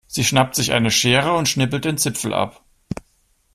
Sie 0.07 0.23
schnappt 0.23 0.55
sich 0.55 0.71
eine 0.73 0.89
Schere 0.89 1.33
und 1.33 1.47
schnippelt 1.47 1.85
den 1.85 1.99
Zipfel 1.99 2.33
ab. 2.33 2.65